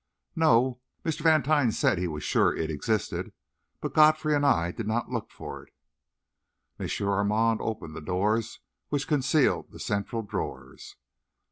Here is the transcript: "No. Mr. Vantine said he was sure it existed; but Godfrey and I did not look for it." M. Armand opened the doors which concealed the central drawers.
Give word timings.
"No. 0.35 0.81
Mr. 1.05 1.21
Vantine 1.21 1.71
said 1.71 1.99
he 1.99 2.07
was 2.07 2.23
sure 2.23 2.55
it 2.57 2.71
existed; 2.71 3.33
but 3.81 3.93
Godfrey 3.93 4.33
and 4.33 4.43
I 4.43 4.71
did 4.71 4.87
not 4.87 5.11
look 5.11 5.29
for 5.29 5.67
it." 5.67 5.71
M. 6.79 7.07
Armand 7.07 7.59
opened 7.61 7.95
the 7.95 8.01
doors 8.01 8.61
which 8.89 9.07
concealed 9.07 9.69
the 9.69 9.79
central 9.79 10.23
drawers. 10.23 10.95